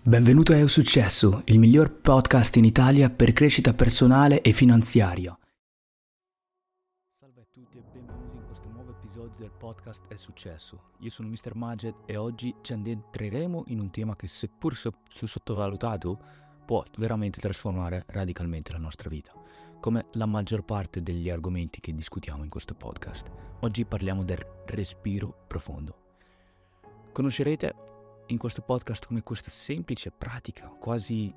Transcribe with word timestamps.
Benvenuto 0.00 0.52
a 0.52 0.56
Eu 0.56 0.68
Successo, 0.68 1.42
il 1.46 1.58
miglior 1.58 1.90
podcast 1.90 2.56
in 2.56 2.64
Italia 2.64 3.10
per 3.10 3.32
crescita 3.32 3.74
personale 3.74 4.40
e 4.40 4.52
finanziaria. 4.52 5.36
Salve 7.18 7.40
a 7.40 7.46
tutti 7.50 7.76
e 7.76 7.82
benvenuti 7.92 8.36
in 8.36 8.46
questo 8.46 8.68
nuovo 8.70 8.92
episodio 8.92 9.34
del 9.36 9.50
podcast 9.50 10.04
È 10.06 10.16
Successo. 10.16 10.92
Io 11.00 11.10
sono 11.10 11.28
Mr. 11.28 11.54
Maget 11.56 11.96
e 12.06 12.16
oggi 12.16 12.54
ci 12.62 12.72
addentreremo 12.72 13.64
in 13.66 13.80
un 13.80 13.90
tema 13.90 14.14
che 14.16 14.28
seppur 14.28 14.74
sottovalutato 14.74 16.18
può 16.64 16.82
veramente 16.96 17.40
trasformare 17.40 18.04
radicalmente 18.06 18.72
la 18.72 18.78
nostra 18.78 19.10
vita, 19.10 19.32
come 19.80 20.06
la 20.12 20.26
maggior 20.26 20.64
parte 20.64 21.02
degli 21.02 21.28
argomenti 21.28 21.80
che 21.80 21.92
discutiamo 21.92 22.44
in 22.44 22.48
questo 22.48 22.74
podcast. 22.74 23.30
Oggi 23.60 23.84
parliamo 23.84 24.22
del 24.22 24.40
respiro 24.64 25.44
profondo. 25.46 26.06
Conoscerete 27.12 27.74
in 28.28 28.38
questo 28.38 28.62
podcast 28.62 29.06
come 29.06 29.22
questa 29.22 29.50
semplice 29.50 30.10
pratica, 30.10 30.68
quasi 30.68 31.32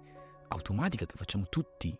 automatica 0.49 1.05
che 1.05 1.15
facciamo 1.15 1.47
tutti 1.47 1.97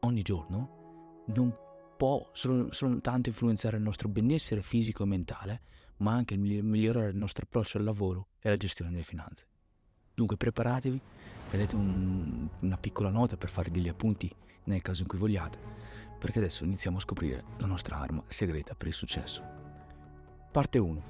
ogni 0.00 0.22
giorno, 0.22 1.24
non 1.28 1.52
può 1.96 2.28
soltanto 2.32 3.28
influenzare 3.28 3.76
il 3.76 3.82
nostro 3.82 4.08
benessere 4.08 4.62
fisico 4.62 5.02
e 5.02 5.06
mentale, 5.06 5.60
ma 5.98 6.12
anche 6.12 6.36
migliorare 6.36 7.10
il 7.10 7.16
nostro 7.16 7.44
approccio 7.44 7.78
al 7.78 7.84
lavoro 7.84 8.28
e 8.40 8.48
alla 8.48 8.56
gestione 8.56 8.90
delle 8.90 9.02
finanze. 9.02 9.46
Dunque 10.14 10.36
preparatevi, 10.36 11.00
prendete 11.48 11.74
un, 11.74 12.48
una 12.60 12.78
piccola 12.78 13.10
nota 13.10 13.36
per 13.36 13.50
fare 13.50 13.70
degli 13.70 13.88
appunti 13.88 14.32
nel 14.64 14.82
caso 14.82 15.02
in 15.02 15.08
cui 15.08 15.18
vogliate, 15.18 15.58
perché 16.18 16.38
adesso 16.38 16.64
iniziamo 16.64 16.98
a 16.98 17.00
scoprire 17.00 17.44
la 17.58 17.66
nostra 17.66 17.98
arma 17.98 18.22
segreta 18.28 18.74
per 18.74 18.86
il 18.86 18.94
successo. 18.94 19.42
Parte 20.52 20.78
1. 20.78 21.02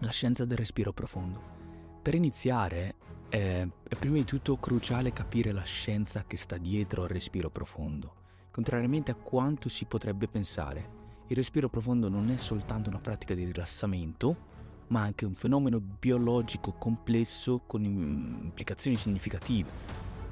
La 0.00 0.10
scienza 0.10 0.44
del 0.44 0.58
respiro 0.58 0.92
profondo. 0.92 1.57
Per 2.00 2.14
iniziare 2.14 2.94
eh, 3.28 3.68
è 3.86 3.94
prima 3.96 4.14
di 4.16 4.24
tutto 4.24 4.56
cruciale 4.56 5.12
capire 5.12 5.52
la 5.52 5.62
scienza 5.62 6.24
che 6.26 6.36
sta 6.36 6.56
dietro 6.56 7.02
al 7.02 7.08
respiro 7.08 7.50
profondo. 7.50 8.14
Contrariamente 8.50 9.10
a 9.10 9.14
quanto 9.14 9.68
si 9.68 9.84
potrebbe 9.84 10.26
pensare, 10.28 10.96
il 11.26 11.36
respiro 11.36 11.68
profondo 11.68 12.08
non 12.08 12.30
è 12.30 12.36
soltanto 12.36 12.88
una 12.88 12.98
pratica 12.98 13.34
di 13.34 13.44
rilassamento, 13.44 14.46
ma 14.88 15.02
anche 15.02 15.26
un 15.26 15.34
fenomeno 15.34 15.80
biologico 15.80 16.72
complesso 16.72 17.60
con 17.66 17.84
implicazioni 17.84 18.96
significative. 18.96 19.68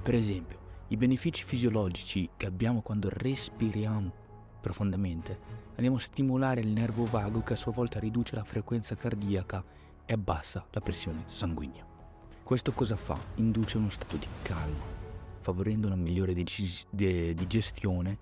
Per 0.02 0.14
esempio, 0.14 0.58
i 0.88 0.96
benefici 0.96 1.44
fisiologici 1.44 2.30
che 2.36 2.46
abbiamo 2.46 2.80
quando 2.80 3.08
respiriamo 3.10 4.24
profondamente 4.66 5.38
andiamo 5.76 5.96
a 5.96 6.00
stimolare 6.00 6.60
il 6.60 6.68
nervo 6.68 7.04
vago 7.04 7.42
che 7.42 7.52
a 7.52 7.56
sua 7.56 7.70
volta 7.70 8.00
riduce 8.00 8.34
la 8.34 8.42
frequenza 8.42 8.96
cardiaca 8.96 9.62
e 10.06 10.12
abbassa 10.14 10.66
la 10.70 10.80
pressione 10.80 11.24
sanguigna. 11.26 11.84
Questo 12.42 12.72
cosa 12.72 12.96
fa? 12.96 13.18
Induce 13.34 13.76
uno 13.76 13.90
stato 13.90 14.16
di 14.16 14.26
calma, 14.42 14.84
favorendo 15.40 15.88
una 15.88 15.96
migliore 15.96 16.32
decis- 16.32 16.86
de- 16.90 17.34
digestione 17.34 18.18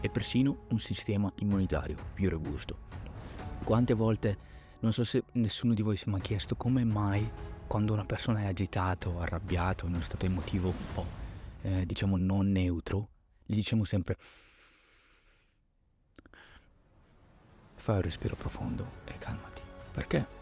e 0.00 0.10
persino 0.10 0.64
un 0.68 0.78
sistema 0.78 1.32
immunitario 1.36 1.96
più 2.12 2.28
robusto. 2.28 2.86
Quante 3.64 3.94
volte, 3.94 4.36
non 4.80 4.92
so 4.92 5.04
se 5.04 5.24
nessuno 5.32 5.74
di 5.74 5.82
voi 5.82 5.96
si 5.96 6.06
è 6.06 6.10
mai 6.10 6.20
chiesto 6.20 6.56
come 6.56 6.84
mai 6.84 7.30
quando 7.66 7.92
una 7.92 8.04
persona 8.04 8.40
è 8.40 8.46
agitata 8.46 9.08
o 9.08 9.20
arrabbiata 9.20 9.84
o 9.84 9.88
in 9.88 9.94
uno 9.94 10.02
stato 10.02 10.26
emotivo 10.26 10.68
un 10.68 10.94
po' 10.94 11.06
eh, 11.62 11.86
diciamo 11.86 12.16
non 12.16 12.50
neutro, 12.50 13.08
gli 13.44 13.54
diciamo 13.54 13.84
sempre 13.84 14.16
fai 17.74 17.96
un 17.96 18.02
respiro 18.02 18.36
profondo 18.36 18.86
e 19.04 19.16
calmati. 19.18 19.62
Perché? 19.92 20.37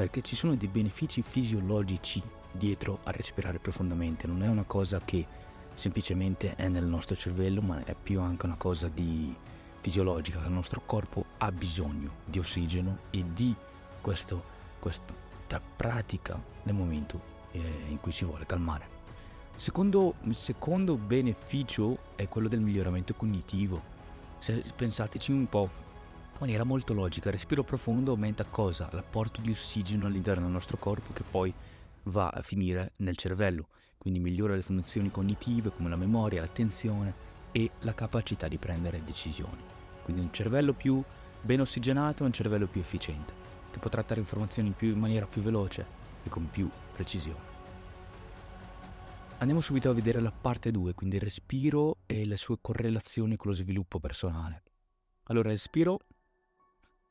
Perché 0.00 0.22
ci 0.22 0.34
sono 0.34 0.54
dei 0.54 0.66
benefici 0.66 1.20
fisiologici 1.20 2.22
dietro 2.52 3.00
a 3.02 3.10
respirare 3.10 3.58
profondamente, 3.58 4.26
non 4.26 4.42
è 4.42 4.48
una 4.48 4.64
cosa 4.64 4.98
che 5.04 5.26
semplicemente 5.74 6.54
è 6.54 6.68
nel 6.68 6.86
nostro 6.86 7.14
cervello, 7.14 7.60
ma 7.60 7.84
è 7.84 7.94
più 8.02 8.18
anche 8.18 8.46
una 8.46 8.56
cosa 8.56 8.88
di 8.88 9.36
fisiologica, 9.78 10.40
il 10.42 10.52
nostro 10.52 10.80
corpo 10.86 11.26
ha 11.36 11.52
bisogno 11.52 12.12
di 12.24 12.38
ossigeno 12.38 13.00
e 13.10 13.22
di 13.34 13.54
questo, 14.00 14.42
questa 14.78 15.60
pratica 15.76 16.42
nel 16.62 16.74
momento 16.74 17.20
eh, 17.50 17.60
in 17.90 18.00
cui 18.00 18.12
ci 18.12 18.24
vuole 18.24 18.46
calmare. 18.46 18.88
Secondo, 19.56 20.14
il 20.22 20.34
secondo 20.34 20.96
beneficio 20.96 21.98
è 22.16 22.26
quello 22.26 22.48
del 22.48 22.60
miglioramento 22.60 23.12
cognitivo. 23.12 23.82
Se 24.38 24.64
pensateci 24.74 25.30
un 25.30 25.46
po', 25.46 25.68
maniera 26.40 26.64
molto 26.64 26.94
logica. 26.94 27.28
Il 27.28 27.34
respiro 27.34 27.62
profondo 27.62 28.12
aumenta 28.12 28.44
cosa? 28.44 28.88
L'apporto 28.92 29.42
di 29.42 29.50
ossigeno 29.50 30.06
all'interno 30.06 30.44
del 30.44 30.52
nostro 30.52 30.78
corpo 30.78 31.12
che 31.12 31.22
poi 31.22 31.52
va 32.04 32.28
a 32.28 32.40
finire 32.40 32.92
nel 32.96 33.16
cervello, 33.16 33.68
quindi 33.98 34.20
migliora 34.20 34.54
le 34.54 34.62
funzioni 34.62 35.10
cognitive 35.10 35.70
come 35.70 35.90
la 35.90 35.96
memoria, 35.96 36.40
l'attenzione 36.40 37.28
e 37.52 37.70
la 37.80 37.94
capacità 37.94 38.48
di 38.48 38.56
prendere 38.56 39.04
decisioni. 39.04 39.62
Quindi 40.02 40.22
un 40.22 40.32
cervello 40.32 40.72
più 40.72 41.02
ben 41.42 41.60
ossigenato 41.60 42.22
è 42.22 42.26
un 42.26 42.32
cervello 42.32 42.66
più 42.66 42.80
efficiente, 42.80 43.34
che 43.70 43.78
può 43.78 43.90
trattare 43.90 44.20
informazioni 44.20 44.70
più, 44.70 44.88
in 44.88 44.98
maniera 44.98 45.26
più 45.26 45.42
veloce 45.42 45.86
e 46.22 46.30
con 46.30 46.48
più 46.50 46.70
precisione. 46.92 47.48
Andiamo 49.38 49.60
subito 49.60 49.90
a 49.90 49.94
vedere 49.94 50.20
la 50.20 50.32
parte 50.32 50.70
2, 50.70 50.94
quindi 50.94 51.16
il 51.16 51.22
respiro 51.22 51.98
e 52.06 52.24
le 52.24 52.36
sue 52.38 52.58
correlazioni 52.60 53.36
con 53.36 53.50
lo 53.50 53.56
sviluppo 53.56 54.00
personale. 54.00 54.62
Allora, 55.24 55.48
il 55.50 55.56
respiro 55.56 56.00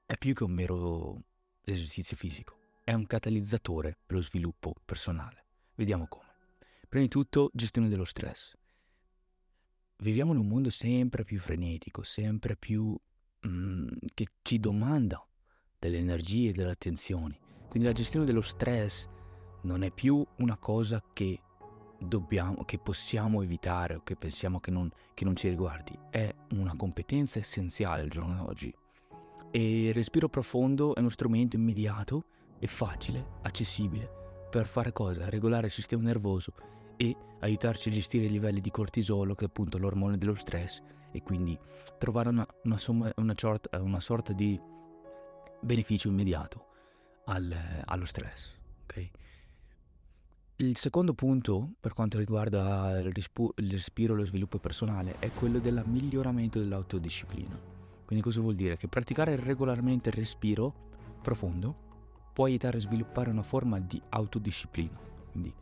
è 0.09 0.17
più 0.17 0.33
che 0.33 0.43
un 0.43 0.53
mero 0.53 1.21
esercizio 1.63 2.17
fisico, 2.17 2.57
è 2.83 2.93
un 2.93 3.05
catalizzatore 3.05 3.95
per 4.07 4.15
lo 4.15 4.23
sviluppo 4.23 4.73
personale. 4.83 5.45
Vediamo 5.75 6.07
come. 6.07 6.25
Prima 6.89 7.03
di 7.03 7.11
tutto, 7.11 7.51
gestione 7.53 7.89
dello 7.89 8.05
stress. 8.05 8.55
Viviamo 9.97 10.31
in 10.31 10.39
un 10.39 10.47
mondo 10.47 10.71
sempre 10.71 11.23
più 11.23 11.39
frenetico, 11.39 12.01
sempre 12.01 12.55
più 12.55 12.97
mm, 13.47 13.87
che 14.15 14.29
ci 14.41 14.59
domanda 14.59 15.23
delle 15.77 15.99
energie 15.99 16.49
e 16.49 16.53
delle 16.53 16.71
attenzioni. 16.71 17.39
Quindi 17.67 17.87
la 17.87 17.93
gestione 17.93 18.25
dello 18.25 18.41
stress 18.41 19.07
non 19.61 19.83
è 19.83 19.91
più 19.91 20.25
una 20.37 20.57
cosa 20.57 21.03
che 21.13 21.39
dobbiamo, 21.99 22.65
che 22.65 22.79
possiamo 22.79 23.43
evitare 23.43 23.93
o 23.93 24.01
che 24.01 24.15
pensiamo 24.15 24.59
che 24.59 24.71
non, 24.71 24.91
che 25.13 25.23
non 25.23 25.35
ci 25.35 25.49
riguardi, 25.49 25.95
è 26.09 26.33
una 26.53 26.75
competenza 26.75 27.37
essenziale 27.37 28.01
al 28.01 28.09
giorno 28.09 28.43
d'oggi. 28.43 28.73
E 29.51 29.87
il 29.87 29.93
respiro 29.93 30.29
profondo 30.29 30.93
è 30.93 30.99
uno 30.99 31.09
strumento 31.09 31.55
immediato 31.55 32.25
e 32.59 32.67
facile, 32.67 33.37
accessibile, 33.41 34.47
per 34.49 34.67
fare 34.67 34.91
cosa? 34.91 35.27
Regolare 35.29 35.67
il 35.67 35.71
sistema 35.71 36.03
nervoso 36.03 36.53
e 36.97 37.15
aiutarci 37.39 37.89
a 37.89 37.91
gestire 37.91 38.25
i 38.25 38.29
livelli 38.29 38.61
di 38.61 38.69
cortisolo, 38.69 39.33
che 39.33 39.45
è 39.45 39.47
appunto 39.47 39.77
l'ormone 39.77 40.17
dello 40.17 40.35
stress, 40.35 40.81
e 41.11 41.23
quindi 41.23 41.57
trovare 41.97 42.29
una, 42.29 42.45
una, 42.63 42.77
somma, 42.77 43.11
una, 43.15 43.33
sorta, 43.35 43.81
una 43.81 43.99
sorta, 43.99 44.33
di 44.33 44.59
beneficio 45.61 46.09
immediato 46.09 46.65
al, 47.25 47.55
allo 47.85 48.05
stress. 48.05 48.55
Okay? 48.83 49.09
Il 50.57 50.77
secondo 50.77 51.13
punto, 51.13 51.71
per 51.79 51.93
quanto 51.93 52.17
riguarda 52.17 52.99
il, 52.99 53.13
rispu- 53.13 53.53
il 53.59 53.71
respiro 53.71 54.13
e 54.13 54.17
lo 54.17 54.25
sviluppo 54.25 54.59
personale, 54.59 55.15
è 55.19 55.31
quello 55.31 55.59
del 55.59 55.81
miglioramento 55.87 56.59
dell'autodisciplina. 56.59 57.78
Quindi 58.09 58.25
cosa 58.25 58.41
vuol 58.41 58.55
dire? 58.55 58.75
Che 58.75 58.87
praticare 58.87 59.35
regolarmente 59.35 60.09
il 60.09 60.15
respiro 60.15 60.73
profondo 61.21 61.75
può 62.33 62.45
aiutare 62.45 62.77
a 62.77 62.79
sviluppare 62.79 63.29
una 63.29 63.43
forma 63.43 63.79
di 63.79 64.01
autodisciplina. 64.09 64.99
Quindi 65.31 65.53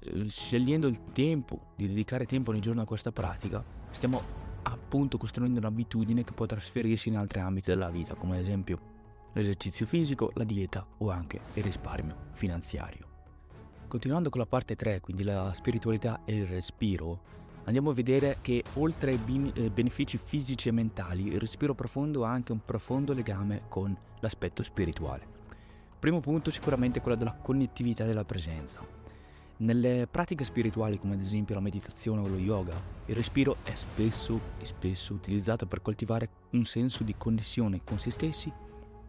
eh, 0.00 0.28
scegliendo 0.28 0.88
il 0.88 1.04
tempo, 1.04 1.66
di 1.76 1.86
dedicare 1.86 2.26
tempo 2.26 2.50
ogni 2.50 2.58
giorno 2.58 2.82
a 2.82 2.84
questa 2.84 3.12
pratica, 3.12 3.62
stiamo 3.90 4.20
appunto 4.62 5.16
costruendo 5.16 5.60
un'abitudine 5.60 6.24
che 6.24 6.32
può 6.32 6.44
trasferirsi 6.44 7.08
in 7.08 7.18
altri 7.18 7.38
ambiti 7.38 7.70
della 7.70 7.88
vita, 7.88 8.16
come 8.16 8.34
ad 8.34 8.42
esempio 8.42 8.80
l'esercizio 9.34 9.86
fisico, 9.86 10.32
la 10.34 10.42
dieta 10.42 10.84
o 10.98 11.10
anche 11.10 11.38
il 11.54 11.62
risparmio 11.62 12.16
finanziario. 12.32 13.06
Continuando 13.86 14.28
con 14.28 14.40
la 14.40 14.46
parte 14.46 14.74
3, 14.74 14.98
quindi 14.98 15.22
la 15.22 15.52
spiritualità 15.52 16.22
e 16.24 16.34
il 16.34 16.46
respiro, 16.46 17.20
andiamo 17.66 17.90
a 17.90 17.94
vedere 17.94 18.38
che 18.40 18.62
oltre 18.74 19.12
ai 19.12 19.52
eh, 19.54 19.70
benefici 19.70 20.18
fisici 20.18 20.68
e 20.68 20.72
mentali, 20.72 21.28
il 21.28 21.40
respiro 21.40 21.74
profondo 21.74 22.24
ha 22.24 22.30
anche 22.30 22.52
un 22.52 22.64
profondo 22.64 23.12
legame 23.12 23.62
con 23.68 23.94
l'aspetto 24.20 24.62
spirituale. 24.62 25.34
Primo 25.98 26.20
punto 26.20 26.50
sicuramente 26.50 27.00
quello 27.00 27.16
della 27.16 27.34
connettività 27.34 28.04
della 28.04 28.24
presenza. 28.24 29.04
Nelle 29.58 30.06
pratiche 30.10 30.44
spirituali 30.44 30.98
come 30.98 31.14
ad 31.14 31.20
esempio 31.20 31.54
la 31.54 31.60
meditazione 31.60 32.20
o 32.20 32.28
lo 32.28 32.36
yoga, 32.36 32.78
il 33.06 33.14
respiro 33.14 33.56
è 33.62 33.74
spesso 33.74 34.38
e 34.58 34.66
spesso 34.66 35.14
utilizzato 35.14 35.66
per 35.66 35.82
coltivare 35.82 36.28
un 36.50 36.64
senso 36.64 37.02
di 37.02 37.14
connessione 37.16 37.80
con 37.82 37.98
se 37.98 38.10
stessi 38.10 38.52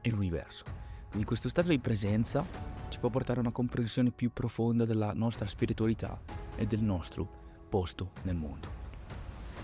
e 0.02 0.10
l'universo. 0.10 0.64
Quindi 1.10 1.28
questo 1.28 1.50
stato 1.50 1.68
di 1.68 1.80
presenza 1.80 2.46
ci 2.90 3.00
può 3.00 3.10
portare 3.10 3.40
a 3.40 3.42
una 3.42 3.52
comprensione 3.52 4.12
più 4.12 4.32
profonda 4.32 4.86
della 4.86 5.14
nostra 5.14 5.46
spiritualità 5.46 6.20
e 6.56 6.66
del 6.66 6.82
nostro 6.82 7.46
posto 7.68 8.12
nel 8.24 8.36
mondo. 8.36 8.68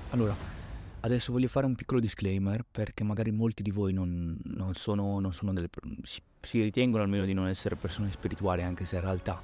Allora, 0.09 0.35
adesso 1.01 1.31
voglio 1.31 1.47
fare 1.47 1.65
un 1.65 1.75
piccolo 1.75 1.99
disclaimer 1.99 2.63
perché 2.69 3.03
magari 3.03 3.31
molti 3.31 3.63
di 3.63 3.71
voi 3.71 3.93
non, 3.93 4.37
non, 4.43 4.73
sono, 4.73 5.19
non 5.19 5.33
sono, 5.33 5.53
delle... 5.53 5.69
Si, 6.03 6.21
si, 6.39 6.61
ritengono 6.61 7.03
almeno 7.03 7.25
di 7.25 7.33
non 7.33 7.47
essere 7.47 7.75
persone 7.75 8.11
spirituali 8.11 8.61
anche 8.61 8.85
se 8.85 8.95
in 8.97 9.01
realtà 9.01 9.41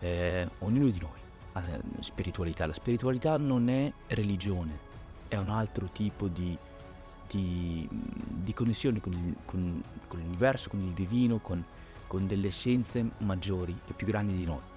eh, 0.00 0.48
ognuno 0.58 0.90
di 0.90 0.98
noi 0.98 1.20
eh, 1.54 1.80
spiritualità. 2.00 2.66
La 2.66 2.72
spiritualità 2.72 3.36
non 3.36 3.68
è 3.68 3.92
religione, 4.08 4.78
è 5.28 5.36
un 5.36 5.48
altro 5.48 5.88
tipo 5.92 6.28
di, 6.28 6.56
di, 7.28 7.88
di 7.90 8.52
connessione 8.52 9.00
con, 9.00 9.12
il, 9.12 9.36
con, 9.44 9.82
con, 10.08 10.20
l'universo, 10.20 10.68
con 10.68 10.80
il 10.82 10.92
divino, 10.92 11.38
con, 11.38 11.64
con 12.06 12.26
delle 12.26 12.50
scienze 12.50 13.10
maggiori 13.18 13.76
e 13.88 13.92
più 13.92 14.06
grandi 14.06 14.36
di 14.36 14.44
noi. 14.44 14.71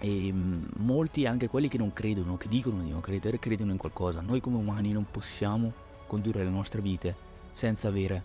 E 0.00 0.32
mm, 0.32 0.64
molti, 0.78 1.26
anche 1.26 1.48
quelli 1.48 1.68
che 1.68 1.78
non 1.78 1.92
credono, 1.92 2.36
che 2.36 2.48
dicono 2.48 2.82
di 2.82 2.90
non 2.90 3.00
credere, 3.00 3.38
credono 3.38 3.72
in 3.72 3.78
qualcosa. 3.78 4.20
Noi 4.20 4.40
come 4.40 4.56
umani 4.56 4.92
non 4.92 5.06
possiamo 5.10 5.72
condurre 6.06 6.42
le 6.42 6.50
nostre 6.50 6.80
vite 6.80 7.14
senza 7.52 7.88
avere 7.88 8.22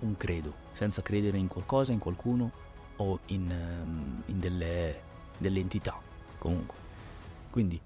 un 0.00 0.16
credo, 0.16 0.54
senza 0.72 1.02
credere 1.02 1.38
in 1.38 1.46
qualcosa, 1.46 1.92
in 1.92 1.98
qualcuno 1.98 2.50
o 2.96 3.20
in, 3.26 3.50
um, 3.50 4.22
in 4.26 4.40
delle, 4.40 5.00
delle 5.38 5.60
entità 5.60 6.08
comunque. 6.38 6.76
Quindi 7.50 7.80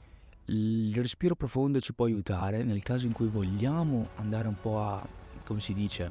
il 0.46 0.94
respiro 0.94 1.34
profondo 1.34 1.80
ci 1.80 1.92
può 1.92 2.06
aiutare 2.06 2.62
nel 2.62 2.82
caso 2.82 3.06
in 3.06 3.12
cui 3.12 3.26
vogliamo 3.26 4.08
andare 4.16 4.48
un 4.48 4.56
po' 4.60 4.80
a, 4.82 5.06
come 5.44 5.60
si 5.60 5.74
dice, 5.74 6.10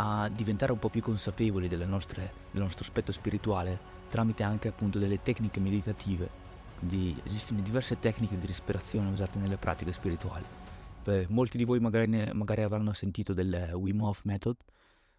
a 0.00 0.30
diventare 0.30 0.72
un 0.72 0.78
po' 0.78 0.88
più 0.88 1.02
consapevoli 1.02 1.68
nostre, 1.86 2.32
del 2.50 2.62
nostro 2.62 2.84
aspetto 2.84 3.12
spirituale 3.12 3.98
tramite 4.08 4.42
anche 4.42 4.68
appunto 4.68 4.98
delle 4.98 5.20
tecniche 5.20 5.60
meditative. 5.60 6.28
Quindi 6.78 7.20
esistono 7.24 7.60
diverse 7.60 7.98
tecniche 7.98 8.38
di 8.38 8.46
respirazione 8.46 9.10
usate 9.10 9.38
nelle 9.38 9.58
pratiche 9.58 9.92
spirituali. 9.92 10.44
Beh, 11.04 11.26
molti 11.28 11.58
di 11.58 11.64
voi 11.64 11.80
magari, 11.80 12.30
magari 12.32 12.62
avranno 12.62 12.94
sentito 12.94 13.34
del 13.34 13.72
Wim 13.74 14.00
Hof 14.00 14.24
Method, 14.24 14.56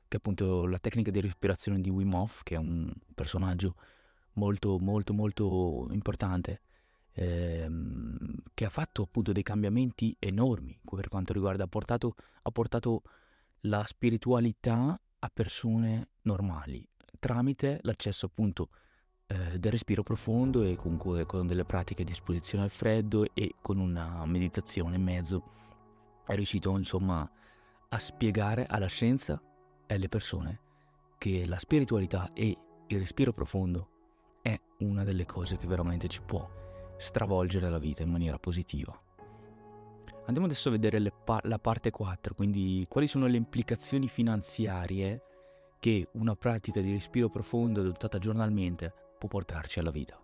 che 0.07 0.15
è 0.15 0.15
appunto 0.15 0.65
la 0.65 0.79
tecnica 0.79 1.11
di 1.11 1.21
respirazione 1.21 1.79
di 1.79 1.89
Wim 1.91 2.13
Hof, 2.15 2.41
che 2.41 2.55
è 2.55 2.57
un 2.57 2.91
personaggio 3.13 3.75
molto 4.33 4.79
molto 4.79 5.13
molto 5.13 5.87
importante 5.91 6.61
ehm, 7.13 8.41
che 8.53 8.65
ha 8.65 8.69
fatto 8.69 9.03
appunto 9.03 9.33
dei 9.33 9.43
cambiamenti 9.43 10.15
enormi 10.19 10.79
per 10.89 11.09
quanto 11.09 11.33
riguarda 11.33 11.65
ha 11.65 11.67
portato, 11.67 12.15
ha 12.41 12.51
portato 12.51 13.03
la 13.61 13.83
spiritualità 13.85 14.99
a 15.19 15.31
persone 15.33 16.09
normali 16.23 16.87
tramite 17.19 17.79
l'accesso 17.83 18.25
appunto 18.25 18.69
eh, 19.27 19.59
del 19.59 19.71
respiro 19.71 20.01
profondo 20.01 20.63
e 20.63 20.75
comunque 20.75 21.25
con 21.25 21.45
delle 21.45 21.65
pratiche 21.65 22.03
di 22.03 22.11
esposizione 22.11 22.63
al 22.63 22.69
freddo 22.69 23.25
e 23.33 23.55
con 23.61 23.77
una 23.77 24.25
meditazione 24.25 24.95
in 24.95 25.03
mezzo 25.03 25.43
è 26.25 26.35
riuscito 26.35 26.75
insomma 26.75 27.29
a 27.89 27.99
spiegare 27.99 28.65
alla 28.65 28.87
scienza 28.87 29.41
e 29.85 29.93
alle 29.93 30.07
persone 30.07 30.59
che 31.17 31.45
la 31.45 31.59
spiritualità 31.59 32.29
e 32.33 32.57
il 32.87 32.99
respiro 32.99 33.31
profondo 33.31 33.89
è 34.41 34.59
una 34.79 35.03
delle 35.03 35.25
cose 35.25 35.57
che 35.57 35.67
veramente 35.67 36.07
ci 36.07 36.21
può 36.21 36.49
stravolgere 36.97 37.69
la 37.69 37.77
vita 37.77 38.01
in 38.01 38.09
maniera 38.09 38.39
positiva. 38.39 38.99
Andiamo 40.25 40.45
adesso 40.45 40.69
a 40.69 40.71
vedere 40.71 41.11
pa- 41.11 41.41
la 41.43 41.59
parte 41.59 41.89
4, 41.89 42.35
quindi 42.35 42.85
quali 42.87 43.07
sono 43.07 43.27
le 43.27 43.37
implicazioni 43.37 44.07
finanziarie 44.07 45.21
che 45.79 46.07
una 46.13 46.35
pratica 46.35 46.79
di 46.79 46.91
respiro 46.93 47.27
profondo 47.29 47.81
adottata 47.81 48.19
giornalmente 48.19 48.93
può 49.17 49.27
portarci 49.27 49.79
alla 49.79 49.91
vita. 49.91 50.19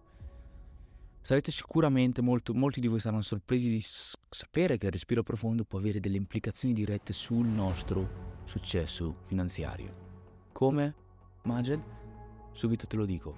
Sarete 1.19 1.51
sicuramente 1.51 2.21
molto, 2.21 2.53
molti 2.53 2.79
di 2.79 2.87
voi 2.87 2.99
saranno 3.01 3.21
sorpresi 3.21 3.69
di 3.69 3.81
s- 3.81 4.15
sapere 4.29 4.77
che 4.77 4.85
il 4.85 4.91
respiro 4.93 5.23
profondo 5.23 5.65
può 5.65 5.79
avere 5.79 5.99
delle 5.99 6.15
implicazioni 6.15 6.73
dirette 6.73 7.11
sul 7.11 7.45
nostro 7.45 8.41
successo 8.45 9.17
finanziario. 9.25 10.05
Come? 10.53 10.95
Majed? 11.43 11.81
Subito 12.53 12.87
te 12.87 12.95
lo 12.95 13.03
dico. 13.05 13.35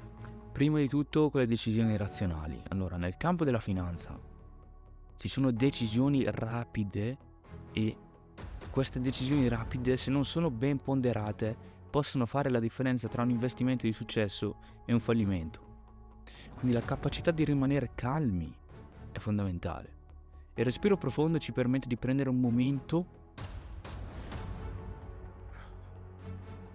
Prima 0.51 0.77
di 0.77 0.87
tutto 0.87 1.29
con 1.31 1.39
le 1.39 1.47
decisioni 1.47 1.97
razionali. 1.97 2.61
Allora, 2.67 2.97
nel 2.97 3.17
campo 3.17 3.43
della 3.43 3.59
finanza 3.59 4.19
ci 5.19 5.27
sono 5.27 5.51
decisioni 5.51 6.23
rapide 6.25 7.17
e 7.73 7.93
queste 8.71 9.01
decisioni 9.01 9.49
rapide, 9.49 9.97
se 9.97 10.09
non 10.09 10.23
sono 10.23 10.49
ben 10.49 10.81
ponderate, 10.81 11.53
possono 11.89 12.25
fare 12.25 12.49
la 12.49 12.61
differenza 12.61 13.09
tra 13.09 13.23
un 13.23 13.29
investimento 13.29 13.85
di 13.85 13.91
successo 13.91 14.55
e 14.85 14.93
un 14.93 15.01
fallimento. 15.01 15.59
Quindi 16.53 16.71
la 16.71 16.81
capacità 16.81 17.31
di 17.31 17.43
rimanere 17.43 17.91
calmi 17.95 18.55
è 19.11 19.19
fondamentale. 19.19 19.91
Il 20.53 20.63
respiro 20.63 20.95
profondo 20.95 21.37
ci 21.37 21.51
permette 21.51 21.89
di 21.89 21.97
prendere 21.97 22.29
un 22.29 22.39
momento 22.39 23.05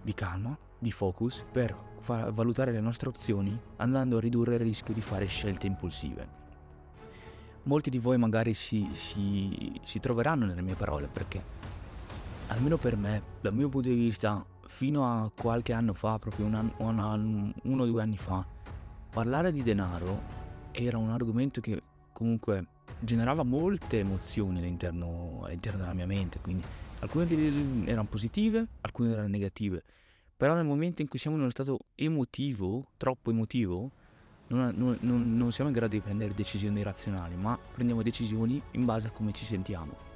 di 0.02 0.12
calma, 0.12 0.54
di 0.78 0.92
focus 0.92 1.46
per 1.50 1.74
valutare 2.04 2.72
le 2.72 2.80
nostre 2.80 3.08
opzioni 3.08 3.58
andando 3.76 4.18
a 4.18 4.20
ridurre 4.20 4.56
il 4.56 4.60
rischio 4.60 4.92
di 4.92 5.00
fare 5.00 5.24
scelte 5.24 5.66
impulsive. 5.66 6.43
Molti 7.64 7.88
di 7.88 7.98
voi 7.98 8.18
magari 8.18 8.52
si, 8.52 8.88
si, 8.92 9.80
si 9.82 9.98
troveranno 9.98 10.44
nelle 10.44 10.60
mie 10.60 10.74
parole 10.74 11.08
perché, 11.10 11.42
almeno 12.48 12.76
per 12.76 12.96
me, 12.96 13.22
dal 13.40 13.54
mio 13.54 13.70
punto 13.70 13.88
di 13.88 13.94
vista, 13.94 14.44
fino 14.66 15.06
a 15.06 15.30
qualche 15.34 15.72
anno 15.72 15.94
fa, 15.94 16.18
proprio 16.18 16.44
un 16.44 16.54
anno, 16.54 16.74
un 16.78 16.98
anno, 16.98 17.52
uno 17.62 17.82
o 17.82 17.86
due 17.86 18.02
anni 18.02 18.18
fa, 18.18 18.44
parlare 19.10 19.50
di 19.50 19.62
denaro 19.62 20.42
era 20.72 20.98
un 20.98 21.10
argomento 21.10 21.60
che 21.62 21.80
comunque 22.12 22.66
generava 22.98 23.44
molte 23.44 23.98
emozioni 24.00 24.58
all'interno, 24.58 25.42
all'interno 25.44 25.78
della 25.80 25.94
mia 25.94 26.06
mente, 26.06 26.40
quindi 26.40 26.64
alcune 27.00 27.86
erano 27.86 28.08
positive, 28.08 28.66
alcune 28.82 29.12
erano 29.12 29.28
negative, 29.28 29.82
però 30.36 30.54
nel 30.54 30.66
momento 30.66 31.00
in 31.00 31.08
cui 31.08 31.18
siamo 31.18 31.36
in 31.36 31.42
uno 31.42 31.50
stato 31.50 31.78
emotivo, 31.94 32.88
troppo 32.98 33.30
emotivo, 33.30 33.90
non, 34.54 34.96
non, 35.00 35.36
non, 35.36 35.52
siamo 35.52 35.70
in 35.70 35.76
grado 35.76 35.92
di 35.92 36.00
prendere 36.00 36.34
decisioni 36.34 36.82
razionali, 36.82 37.34
ma 37.34 37.58
prendiamo 37.72 38.02
decisioni 38.02 38.60
in 38.72 38.84
base 38.84 39.08
a 39.08 39.10
come 39.10 39.32
ci 39.32 39.44
sentiamo. 39.44 40.12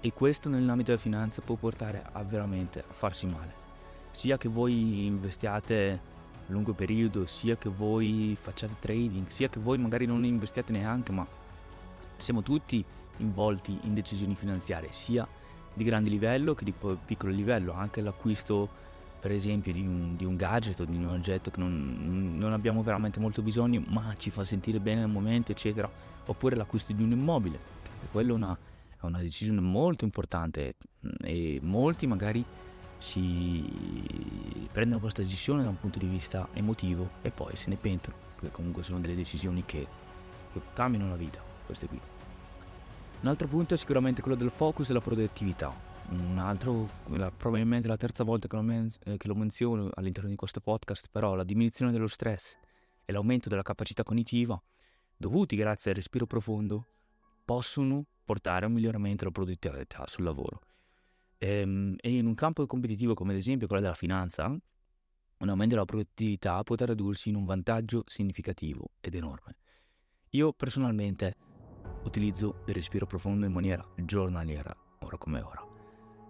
E 0.00 0.12
questo 0.12 0.48
nell'ambito 0.48 0.90
della 0.90 1.02
finanza 1.02 1.42
può 1.42 1.54
portare 1.56 2.04
a 2.12 2.22
veramente 2.22 2.80
a 2.80 2.92
farsi 2.92 3.26
male. 3.26 3.64
Sia 4.10 4.38
che 4.38 4.48
voi 4.48 5.06
investiate 5.06 6.14
lungo 6.46 6.72
periodo, 6.72 7.26
sia 7.26 7.56
che 7.56 7.68
voi 7.68 8.36
facciate 8.38 8.76
trading, 8.78 9.26
sia 9.28 9.48
che 9.48 9.58
voi 9.58 9.78
magari 9.78 10.06
non 10.06 10.24
investiate 10.24 10.72
neanche, 10.72 11.12
ma 11.12 11.26
siamo 12.16 12.42
tutti 12.42 12.84
involti 13.18 13.78
in 13.82 13.94
decisioni 13.94 14.34
finanziarie, 14.34 14.92
sia 14.92 15.26
di 15.72 15.84
grande 15.84 16.08
livello 16.08 16.54
che 16.54 16.64
di 16.64 16.72
piccolo 17.04 17.32
livello, 17.32 17.72
anche 17.72 18.00
l'acquisto 18.00 18.84
per 19.26 19.34
esempio 19.34 19.72
di 19.72 19.80
un, 19.80 20.14
di 20.14 20.24
un 20.24 20.36
gadget 20.36 20.78
o 20.78 20.84
di 20.84 20.94
un 20.94 21.08
oggetto 21.08 21.50
che 21.50 21.58
non, 21.58 22.36
non, 22.38 22.52
abbiamo 22.52 22.84
veramente 22.84 23.18
molto 23.18 23.42
bisogno, 23.42 23.82
ma 23.88 24.14
ci 24.16 24.30
fa 24.30 24.44
sentire 24.44 24.78
bene 24.78 25.02
al 25.02 25.10
momento, 25.10 25.50
eccetera, 25.50 25.90
oppure 26.26 26.54
l'acquisto 26.54 26.92
di 26.92 27.02
un 27.02 27.10
immobile, 27.10 27.58
quello 28.12 28.34
è 28.34 28.36
una, 28.36 28.56
è 28.56 29.04
una 29.04 29.18
decisione 29.18 29.58
molto 29.58 30.04
importante 30.04 30.76
e 31.22 31.58
molti 31.60 32.06
magari 32.06 32.44
si 32.98 33.68
prendono 34.70 35.00
questa 35.00 35.22
decisione 35.22 35.64
da 35.64 35.70
un 35.70 35.78
punto 35.80 35.98
di 35.98 36.06
vista 36.06 36.46
emotivo 36.52 37.10
e 37.22 37.32
poi 37.32 37.56
se 37.56 37.68
ne 37.68 37.74
pentono, 37.74 38.14
perché 38.36 38.54
comunque 38.54 38.84
sono 38.84 39.00
delle 39.00 39.16
decisioni 39.16 39.64
che, 39.66 39.88
che 40.52 40.60
cambiano 40.72 41.08
la 41.08 41.16
vita, 41.16 41.42
queste 41.64 41.88
qui. 41.88 42.00
Un 43.22 43.28
altro 43.28 43.48
punto 43.48 43.74
è 43.74 43.76
sicuramente 43.76 44.22
quello 44.22 44.36
del 44.36 44.52
focus 44.52 44.90
e 44.90 44.92
la 44.92 45.00
produttività. 45.00 45.85
Un 46.08 46.38
altro, 46.38 46.88
la, 47.08 47.30
probabilmente 47.30 47.88
la 47.88 47.96
terza 47.96 48.22
volta 48.22 48.46
che 48.46 48.56
lo, 48.56 48.62
men- 48.62 48.90
eh, 49.04 49.16
che 49.16 49.26
lo 49.26 49.34
menziono 49.34 49.90
all'interno 49.94 50.28
di 50.28 50.36
questo 50.36 50.60
podcast, 50.60 51.08
però 51.10 51.34
la 51.34 51.44
diminuzione 51.44 51.90
dello 51.90 52.06
stress 52.06 52.56
e 53.04 53.12
l'aumento 53.12 53.48
della 53.48 53.62
capacità 53.62 54.02
cognitiva, 54.02 54.60
dovuti 55.16 55.56
grazie 55.56 55.90
al 55.90 55.96
respiro 55.96 56.26
profondo, 56.26 56.86
possono 57.44 58.04
portare 58.24 58.64
a 58.64 58.68
un 58.68 58.74
miglioramento 58.74 59.18
della 59.18 59.30
produttività 59.30 60.04
sul 60.06 60.24
lavoro. 60.24 60.60
Ehm, 61.38 61.96
e, 62.00 62.16
in 62.16 62.26
un 62.26 62.34
campo 62.34 62.66
competitivo 62.66 63.14
come 63.14 63.32
ad 63.32 63.38
esempio 63.38 63.66
quello 63.66 63.82
della 63.82 63.94
finanza, 63.94 64.46
un 64.46 65.48
aumento 65.48 65.74
della 65.74 65.84
produttività 65.84 66.62
può 66.62 66.76
tradursi 66.76 67.28
in 67.28 67.36
un 67.36 67.44
vantaggio 67.44 68.04
significativo 68.06 68.90
ed 69.00 69.14
enorme. 69.14 69.56
Io 70.30 70.52
personalmente 70.52 71.36
utilizzo 72.04 72.62
il 72.66 72.74
respiro 72.74 73.06
profondo 73.06 73.46
in 73.46 73.52
maniera 73.52 73.86
giornaliera, 73.96 74.74
ora 75.00 75.18
come 75.18 75.40
ora. 75.40 75.65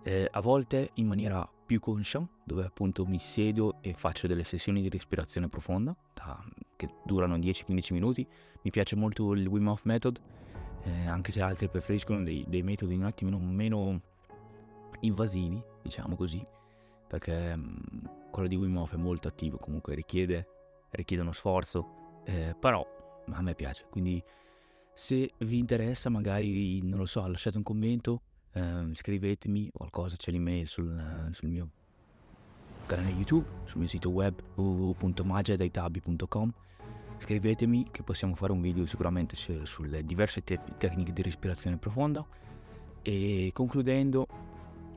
Eh, 0.07 0.29
a 0.31 0.41
volte 0.41 0.91
in 0.95 1.09
maniera 1.09 1.51
più 1.67 1.81
conscia, 1.81 2.25
dove 2.45 2.65
appunto 2.65 3.05
mi 3.07 3.19
siedo 3.19 3.79
e 3.81 3.93
faccio 3.93 4.29
delle 4.29 4.45
sessioni 4.45 4.81
di 4.81 4.89
respirazione 4.89 5.49
profonda, 5.49 5.97
da, 6.15 6.41
che 6.77 6.89
durano 7.03 7.37
10-15 7.37 7.93
minuti. 7.93 8.25
Mi 8.63 8.71
piace 8.71 8.95
molto 8.95 9.33
il 9.33 9.45
Wim 9.49 9.67
Hof 9.67 9.85
Method, 9.85 10.21
eh, 10.85 11.09
anche 11.09 11.33
se 11.33 11.41
altri 11.43 11.69
preferiscono 11.69 12.23
dei, 12.23 12.45
dei 12.47 12.63
metodi 12.63 12.95
un 12.95 13.03
attimo 13.03 13.37
meno 13.37 14.01
invasivi, 15.01 15.61
diciamo 15.83 16.15
così, 16.15 16.41
perché 17.09 17.57
mh, 17.57 17.61
mm, 17.61 18.05
quello 18.31 18.47
di 18.47 18.55
Wim 18.55 18.77
Hof 18.77 18.95
è 18.95 18.99
molto 18.99 19.27
attivo, 19.27 19.57
comunque 19.57 19.97
richiede, 19.97 20.47
richiede 20.91 21.23
uno 21.23 21.33
sforzo, 21.33 22.21
eh, 22.25 22.55
però 22.57 22.87
a 23.29 23.43
me 23.43 23.57
piace, 23.57 23.87
quindi 23.91 24.23
se 24.93 25.33
vi 25.39 25.59
interessa 25.59 26.11
magari, 26.11 26.81
non 26.83 27.01
lo 27.01 27.07
so, 27.07 27.27
lasciate 27.27 27.57
un 27.57 27.65
commento, 27.65 28.21
eh, 28.57 28.95
scrivetemi 28.95 29.71
qualcosa, 29.73 30.17
c'è 30.17 30.31
l'email 30.31 30.67
sul, 30.67 31.29
sul 31.33 31.49
mio 31.49 31.69
canale 32.87 33.11
YouTube, 33.11 33.47
sul 33.65 33.81
mio 33.81 33.89
sito 33.89 34.11
web 34.11 34.35
www.magiadaitabi.com 34.55 36.53
scrivetemi 37.19 37.89
che 37.91 38.03
possiamo 38.03 38.35
fare 38.35 38.53
un 38.53 38.61
video 38.61 38.87
sicuramente 38.87 39.37
sulle 39.65 40.05
diverse 40.05 40.43
te- 40.43 40.61
tecniche 40.79 41.13
di 41.13 41.23
respirazione 41.23 41.77
profonda. 41.77 42.25
E 43.03 43.51
concludendo, 43.53 44.27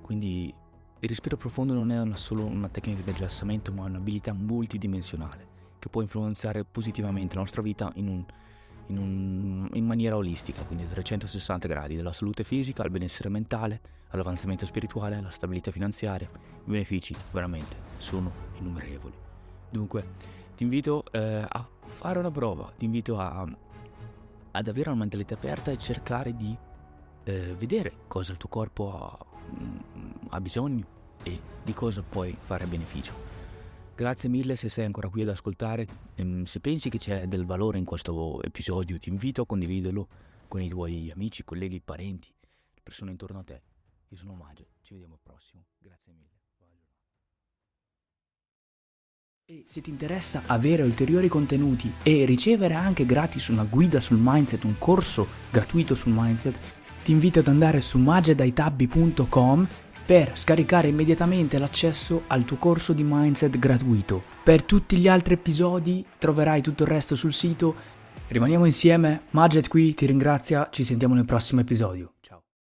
quindi 0.02 0.54
il 1.02 1.08
respiro 1.08 1.38
profondo 1.38 1.74
non 1.74 1.92
è 1.92 2.00
una, 2.00 2.16
solo 2.16 2.46
una 2.46 2.68
tecnica 2.68 3.02
di 3.02 3.12
rilassamento, 3.12 3.72
ma 3.72 3.86
è 3.86 3.90
un'abilità 3.90 4.34
multidimensionale 4.34 5.48
che 5.80 5.88
può 5.88 6.02
influenzare 6.02 6.66
positivamente 6.66 7.36
la 7.36 7.42
nostra 7.42 7.62
vita 7.62 7.92
in, 7.96 8.08
un, 8.10 8.26
in, 8.90 8.98
un, 8.98 9.70
in 9.74 9.86
maniera 9.86 10.16
olistica, 10.16 10.64
quindi 10.64 10.84
a 10.84 10.88
360 10.88 11.68
gradi, 11.68 11.96
dalla 11.96 12.14
salute 12.14 12.44
fisica 12.44 12.84
al 12.84 12.90
benessere 12.90 13.30
mentale, 13.30 13.82
all'avanzamento 14.10 14.66
spirituale, 14.66 15.16
alla 15.16 15.30
stabilità 15.30 15.72
finanziaria. 15.72 16.30
I 16.32 16.70
benefici 16.70 17.16
veramente 17.32 17.76
sono 17.98 18.32
innumerevoli. 18.58 19.14
Dunque, 19.70 20.06
ti 20.56 20.64
invito 20.64 21.04
eh, 21.12 21.46
a 21.48 21.68
fare 21.86 22.20
una 22.20 22.32
prova, 22.32 22.72
ti 22.78 22.86
invito 22.86 23.20
a, 23.20 23.48
ad 24.52 24.68
avere 24.68 24.90
una 24.90 25.00
mentalità 25.00 25.36
aperta 25.36 25.72
e 25.72 25.78
cercare 25.78 26.36
di 26.36 26.56
eh, 27.24 27.56
vedere 27.58 27.94
cosa 28.08 28.32
il 28.32 28.38
tuo 28.38 28.50
corpo 28.50 28.96
ha, 28.96 29.18
mm, 29.62 29.78
ha 30.30 30.42
bisogno 30.42 30.98
e 31.24 31.40
di 31.64 31.74
cosa 31.74 32.02
puoi 32.02 32.36
fare 32.40 32.66
beneficio. 32.66 33.29
Grazie 34.00 34.30
mille 34.30 34.56
se 34.56 34.70
sei 34.70 34.86
ancora 34.86 35.10
qui 35.10 35.24
ad 35.24 35.28
ascoltare. 35.28 35.86
Ehm, 36.16 36.46
se 36.46 36.62
pensi 36.62 36.90
che 36.90 36.98
c'è 36.98 37.28
del 37.28 37.44
valore 37.44 37.80
in 37.80 37.84
questo 37.84 38.42
episodio, 38.42 38.98
ti 38.98 39.10
invito 39.10 39.42
a 39.42 39.46
condividerlo 39.46 40.08
con 40.48 40.62
i 40.62 40.70
tuoi 40.70 41.12
amici, 41.12 41.44
colleghi, 41.44 41.82
parenti, 41.82 42.34
persone 42.82 43.12
intorno 43.12 43.40
a 43.40 43.44
te. 43.44 43.62
Io 44.08 44.16
sono 44.16 44.36
Mage, 44.36 44.68
ci 44.84 44.94
vediamo 44.94 45.16
al 45.16 45.20
prossimo. 45.22 45.66
Grazie 45.78 46.14
mille. 46.14 46.28
E 49.44 49.64
se 49.66 49.82
ti 49.82 49.90
interessa 49.90 50.44
avere 50.46 50.84
ulteriori 50.84 51.28
contenuti 51.28 51.92
e 52.02 52.24
ricevere 52.24 52.76
anche 52.76 53.06
gratis 53.06 53.50
una 53.50 53.66
guida 53.66 54.00
sul 54.00 54.20
mindset, 54.22 54.64
un 54.64 54.78
corso 54.78 55.28
gratuito 55.52 55.94
sul 55.96 56.14
mindset, 56.16 56.58
ti 57.04 57.12
invito 57.12 57.40
ad 57.40 57.48
andare 57.48 57.82
su 57.82 58.00
magedaitabbi.com 58.00 59.68
per 60.10 60.32
scaricare 60.34 60.88
immediatamente 60.88 61.60
l'accesso 61.60 62.24
al 62.26 62.44
tuo 62.44 62.58
corso 62.58 62.94
di 62.94 63.04
mindset 63.06 63.60
gratuito. 63.60 64.24
Per 64.44 64.64
tutti 64.64 64.98
gli 64.98 65.08
altri 65.08 65.36
episodi 65.36 66.04
troverai 66.18 66.64
tutto 66.64 66.82
il 66.82 66.90
resto 66.90 67.16
sul 67.16 67.32
sito. 67.32 67.76
Rimaniamo 68.28 68.66
insieme, 68.66 69.26
Maged 69.30 69.68
qui 69.68 69.94
ti 69.94 70.08
ringrazia, 70.08 70.70
ci 70.72 70.84
sentiamo 70.84 71.14
nel 71.14 71.26
prossimo 71.26 71.62
episodio. 71.62 72.14